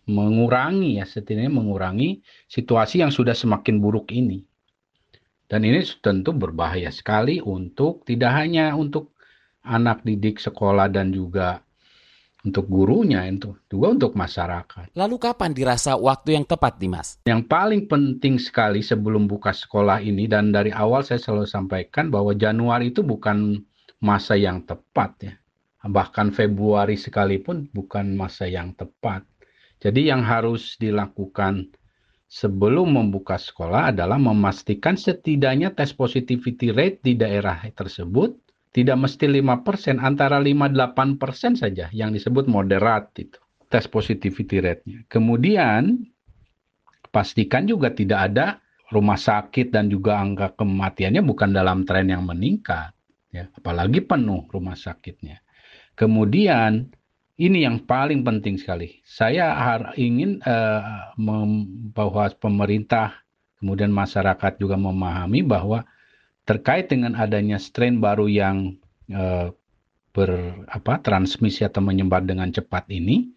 mengurangi 0.10 1.00
ya 1.00 1.08
setidaknya 1.08 1.54
mengurangi 1.54 2.20
situasi 2.52 3.00
yang 3.00 3.14
sudah 3.14 3.32
semakin 3.32 3.80
buruk 3.80 4.12
ini. 4.12 4.44
Dan 5.52 5.68
ini 5.68 5.84
tentu 6.00 6.32
berbahaya 6.32 6.88
sekali 6.96 7.44
untuk 7.44 8.08
tidak 8.08 8.32
hanya 8.40 8.72
untuk 8.72 9.20
anak 9.68 10.00
didik 10.08 10.40
sekolah 10.40 10.88
dan 10.88 11.12
juga 11.12 11.60
untuk 12.42 12.72
gurunya 12.72 13.28
itu 13.28 13.54
juga 13.68 13.94
untuk 13.94 14.16
masyarakat. 14.16 14.96
Lalu 14.96 15.16
kapan 15.20 15.52
dirasa 15.52 16.00
waktu 16.00 16.40
yang 16.40 16.46
tepat, 16.48 16.80
Dimas? 16.80 17.20
Yang 17.28 17.52
paling 17.52 17.84
penting 17.86 18.40
sekali 18.40 18.80
sebelum 18.80 19.28
buka 19.28 19.52
sekolah 19.52 20.00
ini 20.00 20.26
dan 20.26 20.56
dari 20.56 20.72
awal 20.72 21.04
saya 21.04 21.20
selalu 21.20 21.46
sampaikan 21.46 22.08
bahwa 22.08 22.32
Januari 22.32 22.90
itu 22.90 23.04
bukan 23.04 23.60
masa 24.02 24.40
yang 24.40 24.64
tepat 24.64 25.12
ya. 25.20 25.34
Bahkan 25.84 26.32
Februari 26.32 26.96
sekalipun 26.96 27.70
bukan 27.76 28.16
masa 28.16 28.48
yang 28.48 28.72
tepat. 28.74 29.28
Jadi 29.82 30.14
yang 30.14 30.24
harus 30.24 30.78
dilakukan 30.78 31.74
sebelum 32.32 32.96
membuka 32.96 33.36
sekolah 33.36 33.92
adalah 33.92 34.16
memastikan 34.16 34.96
setidaknya 34.96 35.76
tes 35.76 35.92
positivity 35.92 36.72
rate 36.72 37.04
di 37.04 37.20
daerah 37.20 37.60
tersebut 37.76 38.40
tidak 38.72 39.04
mesti 39.04 39.28
5%, 39.28 40.00
antara 40.00 40.40
5-8% 40.40 41.60
saja 41.60 41.92
yang 41.92 42.16
disebut 42.16 42.48
moderat 42.48 43.12
itu, 43.20 43.36
tes 43.68 43.84
positivity 43.84 44.64
rate-nya. 44.64 45.04
Kemudian, 45.12 46.08
pastikan 47.12 47.68
juga 47.68 47.92
tidak 47.92 48.32
ada 48.32 48.64
rumah 48.96 49.20
sakit 49.20 49.76
dan 49.76 49.92
juga 49.92 50.24
angka 50.24 50.56
kematiannya 50.56 51.20
bukan 51.20 51.52
dalam 51.52 51.84
tren 51.84 52.16
yang 52.16 52.24
meningkat. 52.24 52.96
Ya, 53.28 53.52
apalagi 53.52 54.08
penuh 54.08 54.48
rumah 54.48 54.80
sakitnya. 54.80 55.44
Kemudian, 56.00 56.96
ini 57.42 57.66
yang 57.66 57.90
paling 57.90 58.22
penting 58.22 58.62
sekali. 58.62 59.02
Saya 59.02 59.58
ingin 59.98 60.38
uh, 60.46 61.10
bahwa 61.98 62.30
pemerintah 62.38 63.18
kemudian 63.58 63.90
masyarakat 63.90 64.62
juga 64.62 64.78
memahami 64.78 65.42
bahwa 65.42 65.82
terkait 66.46 66.94
dengan 66.94 67.18
adanya 67.18 67.58
strain 67.58 67.98
baru 67.98 68.30
yang 68.30 68.78
uh, 69.10 69.50
ber 70.14 70.32
apa 70.70 71.02
transmisi 71.02 71.66
atau 71.66 71.82
menyebar 71.82 72.22
dengan 72.22 72.54
cepat 72.54 72.86
ini, 72.94 73.34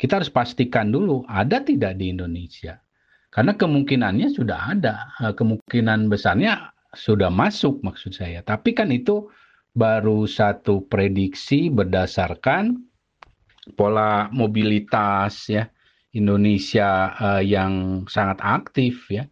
kita 0.00 0.24
harus 0.24 0.32
pastikan 0.32 0.88
dulu 0.88 1.28
ada 1.28 1.60
tidak 1.60 2.00
di 2.00 2.16
Indonesia. 2.16 2.80
Karena 3.28 3.52
kemungkinannya 3.52 4.32
sudah 4.32 4.72
ada, 4.72 5.12
uh, 5.20 5.36
kemungkinan 5.36 6.08
besarnya 6.08 6.72
sudah 6.96 7.28
masuk 7.28 7.84
maksud 7.84 8.16
saya. 8.16 8.40
Tapi 8.40 8.72
kan 8.72 8.88
itu 8.88 9.28
baru 9.76 10.24
satu 10.24 10.86
prediksi 10.86 11.68
berdasarkan 11.68 12.93
pola 13.72 14.28
mobilitas 14.28 15.48
ya. 15.48 15.64
Indonesia 16.14 17.10
uh, 17.18 17.42
yang 17.42 18.04
sangat 18.06 18.38
aktif 18.44 19.10
ya. 19.10 19.26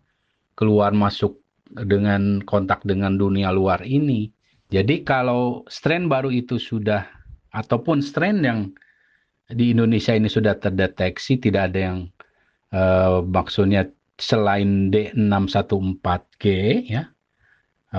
Keluar 0.59 0.91
masuk 0.91 1.39
dengan 1.73 2.43
kontak 2.43 2.83
dengan 2.83 3.15
dunia 3.15 3.55
luar 3.55 3.87
ini. 3.87 4.33
Jadi 4.73 5.05
kalau 5.05 5.63
strain 5.69 6.09
baru 6.09 6.33
itu 6.33 6.57
sudah 6.57 7.05
ataupun 7.53 8.01
strain 8.01 8.41
yang 8.41 8.73
di 9.53 9.77
Indonesia 9.77 10.17
ini 10.17 10.33
sudah 10.33 10.57
terdeteksi 10.57 11.37
tidak 11.37 11.73
ada 11.73 11.81
yang 11.93 11.99
uh, 12.73 13.21
maksudnya 13.21 13.93
selain 14.17 14.89
D614G 14.89 16.45
ya 16.89 17.12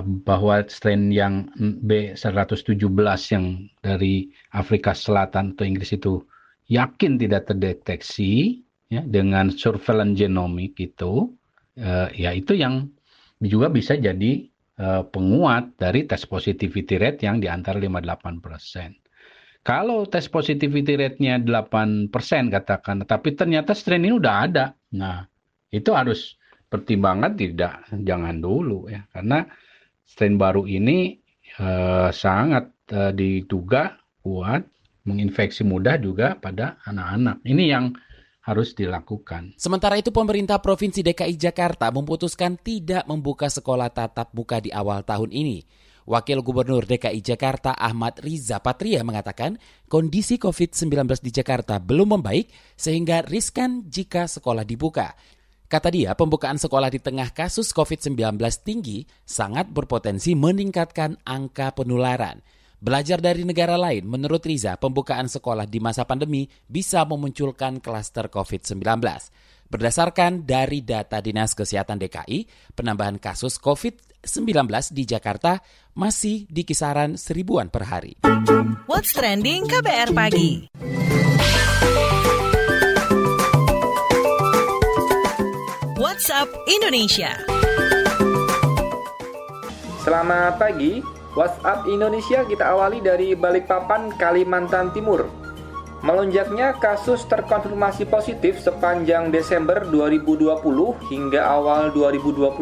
bahwa 0.02 0.66
strain 0.66 1.14
yang 1.14 1.54
B117 1.86 2.82
yang 3.30 3.46
dari 3.86 4.34
Afrika 4.50 4.98
Selatan 4.98 5.54
atau 5.54 5.70
Inggris 5.70 5.94
itu 5.94 6.26
yakin 6.66 7.22
tidak 7.22 7.54
terdeteksi 7.54 8.66
ya 8.90 9.06
dengan 9.06 9.54
surveillance 9.54 10.18
genomik 10.18 10.74
itu 10.82 11.30
uh, 11.78 12.10
ya 12.10 12.34
itu 12.34 12.58
yang 12.58 12.90
juga 13.38 13.70
bisa 13.70 13.94
jadi 13.94 14.50
uh, 14.82 15.06
penguat 15.06 15.78
dari 15.78 16.10
tes 16.10 16.26
positivity 16.26 16.98
rate 16.98 17.22
yang 17.30 17.38
di 17.38 17.46
antara 17.46 17.78
58 17.78 18.42
persen. 18.42 18.98
Kalau 19.64 20.04
tes 20.12 20.28
positivity 20.28 21.00
rate-nya 21.00 21.40
8 21.40 22.12
persen 22.12 22.52
katakan, 22.52 23.08
tapi 23.08 23.32
ternyata 23.32 23.72
strain 23.72 24.04
ini 24.04 24.12
udah 24.12 24.36
ada. 24.44 24.76
Nah, 25.00 25.24
itu 25.72 25.88
harus 25.96 26.36
pertimbangan 26.68 27.32
tidak 27.40 27.88
jangan 28.04 28.44
dulu 28.44 28.92
ya, 28.92 29.08
karena 29.16 29.48
strain 30.04 30.38
baru 30.38 30.68
ini 30.68 31.20
uh, 31.60 32.13
sangat 32.13 32.70
uh, 32.94 33.12
diduga 33.16 33.98
kuat 34.24 34.63
menginfeksi 35.04 35.68
mudah 35.68 36.00
juga 36.00 36.39
pada 36.39 36.80
anak-anak. 36.88 37.44
Ini 37.44 37.63
yang 37.68 37.86
harus 38.44 38.76
dilakukan. 38.76 39.56
Sementara 39.56 39.96
itu 39.96 40.12
pemerintah 40.12 40.60
Provinsi 40.60 41.00
DKI 41.00 41.39
Jakarta 41.39 41.88
memutuskan 41.92 42.60
tidak 42.60 43.08
membuka 43.08 43.48
sekolah 43.48 43.88
tatap 43.88 44.36
muka 44.36 44.60
di 44.60 44.72
awal 44.72 45.04
tahun 45.08 45.32
ini. 45.32 45.63
Wakil 46.04 46.44
Gubernur 46.44 46.84
DKI 46.84 47.24
Jakarta 47.24 47.72
Ahmad 47.72 48.20
Riza 48.20 48.60
Patria 48.60 49.08
mengatakan 49.08 49.56
kondisi 49.88 50.36
COVID-19 50.36 51.24
di 51.24 51.32
Jakarta 51.32 51.80
belum 51.80 52.20
membaik 52.20 52.52
sehingga 52.76 53.24
riskan 53.24 53.88
jika 53.88 54.28
sekolah 54.28 54.68
dibuka. 54.68 55.16
Kata 55.74 55.90
dia, 55.90 56.14
pembukaan 56.14 56.62
sekolah 56.62 56.94
di 56.94 57.02
tengah 57.02 57.34
kasus 57.34 57.74
COVID-19 57.74 58.38
tinggi 58.62 59.10
sangat 59.26 59.74
berpotensi 59.74 60.38
meningkatkan 60.38 61.18
angka 61.26 61.74
penularan. 61.74 62.46
Belajar 62.78 63.18
dari 63.18 63.42
negara 63.42 63.74
lain, 63.74 64.06
menurut 64.06 64.46
Riza, 64.46 64.78
pembukaan 64.78 65.26
sekolah 65.26 65.66
di 65.66 65.82
masa 65.82 66.06
pandemi 66.06 66.46
bisa 66.70 67.02
memunculkan 67.10 67.82
klaster 67.82 68.30
COVID-19. 68.30 68.86
Berdasarkan 69.66 70.46
dari 70.46 70.86
data 70.86 71.18
Dinas 71.26 71.58
Kesehatan 71.58 71.98
DKI, 71.98 72.46
penambahan 72.78 73.18
kasus 73.18 73.58
COVID-19 73.58 74.70
di 74.94 75.10
Jakarta 75.10 75.58
masih 75.98 76.46
di 76.54 76.70
kisaran 76.70 77.18
seribuan 77.18 77.74
per 77.74 77.90
hari. 77.90 78.22
What's 78.86 79.10
Trending 79.18 79.66
KBR 79.66 80.14
Pagi 80.14 80.70
WhatsApp 86.24 86.56
Indonesia 86.72 87.36
Selamat 90.08 90.56
pagi, 90.56 91.04
WhatsApp 91.36 91.84
Indonesia 91.84 92.48
kita 92.48 92.64
awali 92.64 93.04
dari 93.04 93.36
Balikpapan, 93.36 94.16
Kalimantan 94.16 94.96
Timur. 94.96 95.28
Melonjaknya 96.00 96.80
kasus 96.80 97.28
terkonfirmasi 97.28 98.08
positif 98.08 98.56
sepanjang 98.64 99.36
Desember 99.36 99.84
2020 99.92 100.64
hingga 101.12 101.44
awal 101.44 101.92
2021 101.92 102.56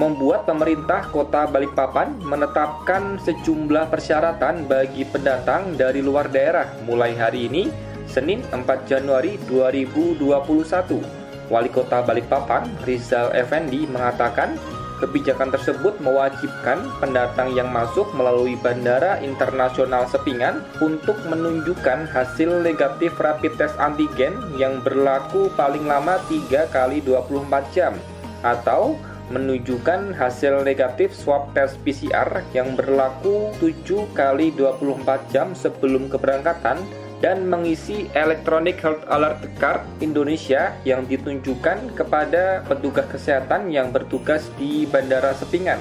membuat 0.00 0.48
pemerintah 0.48 1.12
kota 1.12 1.44
Balikpapan 1.44 2.24
menetapkan 2.24 3.20
sejumlah 3.20 3.92
persyaratan 3.92 4.64
bagi 4.64 5.04
pendatang 5.04 5.76
dari 5.76 6.00
luar 6.00 6.32
daerah 6.32 6.72
mulai 6.88 7.12
hari 7.12 7.52
ini, 7.52 7.68
Senin 8.08 8.40
4 8.48 8.64
Januari 8.88 9.36
2021. 9.44 11.21
Wali 11.52 11.68
Kota 11.68 12.00
Balikpapan, 12.00 12.64
Rizal 12.88 13.28
Effendi, 13.36 13.84
mengatakan 13.84 14.56
Kebijakan 15.02 15.50
tersebut 15.50 15.98
mewajibkan 15.98 16.78
pendatang 17.02 17.50
yang 17.58 17.74
masuk 17.74 18.06
melalui 18.14 18.54
Bandara 18.54 19.18
Internasional 19.18 20.06
Sepingan 20.06 20.62
untuk 20.78 21.18
menunjukkan 21.26 22.06
hasil 22.06 22.62
negatif 22.62 23.18
rapid 23.18 23.58
test 23.58 23.74
antigen 23.82 24.38
yang 24.54 24.78
berlaku 24.78 25.50
paling 25.58 25.90
lama 25.90 26.22
3 26.30 26.70
kali 26.70 27.02
24 27.02 27.74
jam 27.74 27.98
atau 28.46 28.94
menunjukkan 29.34 30.14
hasil 30.14 30.62
negatif 30.62 31.10
swab 31.18 31.50
test 31.50 31.82
PCR 31.82 32.46
yang 32.54 32.78
berlaku 32.78 33.50
7 33.58 34.06
kali 34.14 34.54
24 34.54 35.34
jam 35.34 35.50
sebelum 35.50 36.06
keberangkatan 36.14 36.78
dan 37.22 37.46
mengisi 37.46 38.10
Electronic 38.18 38.82
Health 38.82 39.06
Alert 39.06 39.46
Card 39.62 39.86
Indonesia 40.02 40.74
yang 40.82 41.06
ditunjukkan 41.06 41.94
kepada 41.94 42.66
petugas 42.66 43.06
kesehatan 43.06 43.70
yang 43.70 43.94
bertugas 43.94 44.50
di 44.58 44.84
Bandara 44.90 45.30
Sepingan. 45.38 45.78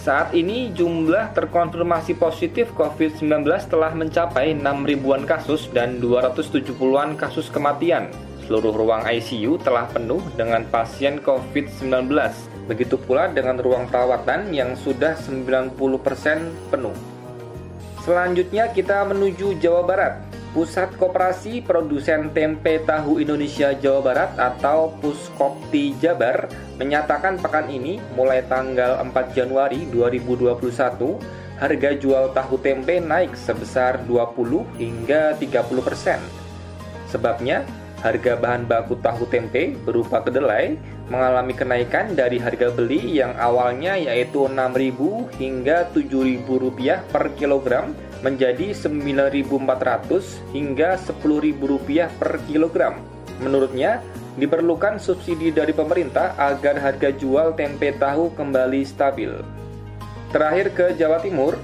Saat 0.00 0.36
ini 0.36 0.68
jumlah 0.72 1.32
terkonfirmasi 1.32 2.16
positif 2.16 2.72
COVID-19 2.76 3.44
telah 3.68 3.92
mencapai 3.92 4.52
6 4.52 4.60
ribuan 4.84 5.24
kasus 5.24 5.68
dan 5.72 6.00
270-an 6.00 7.16
kasus 7.16 7.48
kematian. 7.48 8.08
Seluruh 8.44 8.76
ruang 8.76 9.08
ICU 9.08 9.56
telah 9.64 9.88
penuh 9.88 10.20
dengan 10.36 10.60
pasien 10.68 11.16
COVID-19. 11.24 12.12
Begitu 12.68 13.00
pula 13.00 13.32
dengan 13.32 13.56
ruang 13.56 13.88
perawatan 13.88 14.52
yang 14.52 14.76
sudah 14.76 15.16
90% 15.16 15.80
penuh. 16.68 16.92
Selanjutnya 18.04 18.68
kita 18.68 19.08
menuju 19.08 19.56
Jawa 19.56 19.88
Barat. 19.88 20.20
Pusat 20.54 20.94
Koperasi 21.02 21.66
Produsen 21.66 22.30
Tempe 22.30 22.78
Tahu 22.86 23.18
Indonesia 23.18 23.74
Jawa 23.74 24.00
Barat 24.06 24.30
atau 24.38 24.94
Puskopti 25.02 25.98
Jabar 25.98 26.46
menyatakan 26.78 27.42
pekan 27.42 27.66
ini 27.66 27.98
mulai 28.14 28.46
tanggal 28.46 29.02
4 29.02 29.34
Januari 29.34 29.82
2021 29.90 31.58
harga 31.58 31.90
jual 31.98 32.30
tahu 32.30 32.54
tempe 32.62 33.02
naik 33.02 33.34
sebesar 33.34 34.06
20 34.06 34.78
hingga 34.78 35.34
30 35.42 35.82
persen. 35.82 36.22
Sebabnya, 37.10 37.66
harga 37.98 38.38
bahan 38.38 38.70
baku 38.70 38.94
tahu 39.02 39.26
tempe 39.26 39.74
berupa 39.82 40.22
kedelai 40.22 40.78
mengalami 41.10 41.50
kenaikan 41.50 42.14
dari 42.14 42.38
harga 42.38 42.70
beli 42.70 43.18
yang 43.18 43.34
awalnya 43.42 43.98
yaitu 43.98 44.46
Rp6.000 44.46 44.98
hingga 45.34 45.90
Rp7.000 45.90 47.10
per 47.10 47.34
kilogram 47.34 47.90
menjadi 48.24 48.72
Rp9.400 48.72 50.56
hingga 50.56 50.96
Rp10.000 50.96 52.08
per 52.16 52.40
kilogram. 52.48 52.96
Menurutnya, 53.44 54.00
diperlukan 54.40 54.96
subsidi 54.96 55.52
dari 55.52 55.76
pemerintah 55.76 56.32
agar 56.40 56.80
harga 56.80 57.12
jual 57.12 57.52
tempe 57.52 57.92
tahu 57.94 58.32
kembali 58.32 58.82
stabil. 58.82 59.30
Terakhir 60.32 60.66
ke 60.72 60.86
Jawa 60.96 61.20
Timur, 61.20 61.60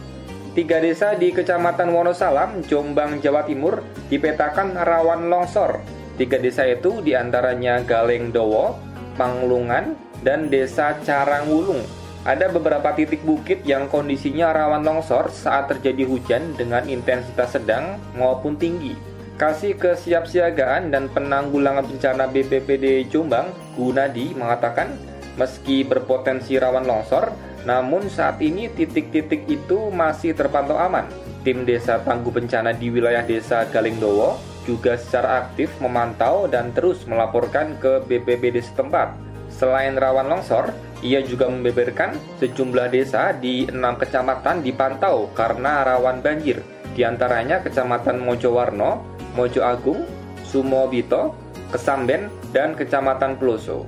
tiga 0.53 0.79
desa 0.79 1.17
di 1.17 1.33
Kecamatan 1.33 1.91
Wonosalam, 1.91 2.63
Jombang, 2.69 3.19
Jawa 3.19 3.43
Timur 3.49 3.81
dipetakan 4.13 4.77
rawan 4.77 5.33
longsor. 5.33 5.81
Tiga 6.21 6.37
desa 6.37 6.69
itu 6.69 7.01
di 7.01 7.17
antaranya 7.17 7.81
Galeng 7.81 8.29
Dowo, 8.31 8.77
Panglungan, 9.17 9.97
dan 10.21 10.53
Desa 10.53 11.01
Carangwulung 11.01 11.81
ada 12.29 12.53
beberapa 12.53 12.93
titik 12.93 13.25
bukit 13.25 13.65
yang 13.65 13.89
kondisinya 13.89 14.53
rawan 14.53 14.85
longsor 14.85 15.33
saat 15.33 15.73
terjadi 15.73 16.05
hujan 16.05 16.53
dengan 16.53 16.85
intensitas 16.85 17.57
sedang 17.57 17.97
maupun 18.13 18.61
tinggi. 18.61 18.93
Kasih 19.41 19.73
kesiapsiagaan 19.81 20.93
dan 20.93 21.09
penanggulangan 21.09 21.89
bencana 21.89 22.29
BPPD 22.29 23.09
Jombang, 23.09 23.49
Gunadi, 23.73 24.37
mengatakan 24.37 25.01
meski 25.41 25.81
berpotensi 25.81 26.61
rawan 26.61 26.85
longsor, 26.85 27.33
namun 27.65 28.13
saat 28.13 28.37
ini 28.45 28.69
titik-titik 28.69 29.49
itu 29.49 29.89
masih 29.89 30.37
terpantau 30.37 30.77
aman. 30.77 31.09
Tim 31.41 31.65
Desa 31.65 32.05
Tangguh 32.05 32.29
Bencana 32.29 32.77
di 32.77 32.93
wilayah 32.93 33.25
Desa 33.25 33.65
Galingdowo 33.73 34.37
juga 34.69 35.01
secara 35.01 35.49
aktif 35.49 35.73
memantau 35.81 36.45
dan 36.45 36.69
terus 36.77 37.09
melaporkan 37.09 37.81
ke 37.81 38.05
BPBD 38.05 38.61
setempat. 38.61 39.30
Selain 39.61 39.93
rawan 39.93 40.25
longsor, 40.25 40.73
ia 41.05 41.21
juga 41.21 41.45
membeberkan 41.45 42.17
sejumlah 42.41 42.89
desa 42.89 43.37
di 43.37 43.69
enam 43.69 44.01
kecamatan 44.01 44.65
dipantau 44.65 45.29
karena 45.37 45.85
rawan 45.85 46.25
banjir, 46.25 46.65
di 46.97 47.05
antaranya 47.05 47.61
Kecamatan 47.61 48.25
Mojowarno, 48.25 49.05
Mojo 49.37 49.61
Agung, 49.61 50.09
Sumobito, 50.49 51.37
Kesamben, 51.69 52.33
dan 52.57 52.73
Kecamatan 52.73 53.37
Peloso. 53.37 53.85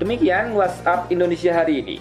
Demikian 0.00 0.56
WhatsApp 0.56 1.12
Indonesia 1.12 1.52
hari 1.52 1.84
ini. 1.84 1.96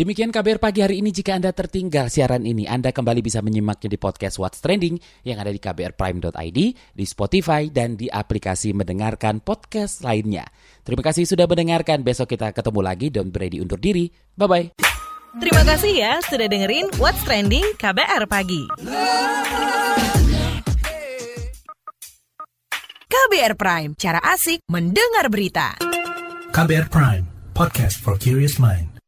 Demikian 0.00 0.32
kabar 0.32 0.56
pagi 0.56 0.80
hari 0.80 1.04
ini. 1.04 1.12
Jika 1.12 1.36
Anda 1.36 1.52
tertinggal 1.52 2.08
siaran 2.08 2.48
ini, 2.48 2.64
Anda 2.64 2.88
kembali 2.88 3.20
bisa 3.20 3.44
menyimaknya 3.44 3.92
di 3.92 4.00
podcast 4.00 4.40
What's 4.40 4.64
Trending 4.64 4.96
yang 5.28 5.36
ada 5.36 5.52
di 5.52 5.60
kbrprime.id, 5.60 6.58
di 6.96 7.04
Spotify, 7.04 7.68
dan 7.68 8.00
di 8.00 8.08
aplikasi 8.08 8.72
mendengarkan 8.72 9.44
podcast 9.44 10.00
lainnya. 10.00 10.48
Terima 10.88 11.04
kasih 11.04 11.28
sudah 11.28 11.44
mendengarkan. 11.44 12.00
Besok 12.00 12.32
kita 12.32 12.56
ketemu 12.56 12.80
lagi. 12.80 13.12
Don't 13.12 13.28
ready 13.36 13.60
undur 13.60 13.76
diri. 13.76 14.08
Bye-bye. 14.40 14.80
Terima 15.36 15.68
kasih 15.68 15.92
ya 15.92 16.16
sudah 16.24 16.48
dengerin 16.48 16.88
What's 16.96 17.20
Trending 17.28 17.76
KBR 17.76 18.24
Pagi. 18.24 18.72
KBR 23.04 23.52
Prime, 23.52 23.92
cara 24.00 24.24
asik 24.32 24.64
mendengar 24.64 25.28
berita. 25.28 25.76
KBR 26.56 26.88
Prime, 26.88 27.28
podcast 27.52 28.00
for 28.00 28.16
curious 28.16 28.56
mind. 28.56 28.99